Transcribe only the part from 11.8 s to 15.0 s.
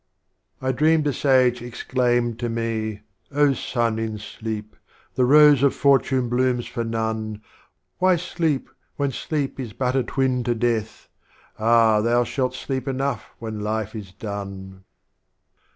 Thou shalt sleep enough when Life is done."